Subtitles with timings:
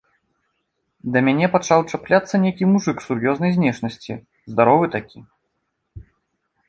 [1.17, 4.13] Да мяне пачаў чапляцца нейкі мужык сур'ёзнай знешнасці,
[4.55, 5.19] здаровы такі.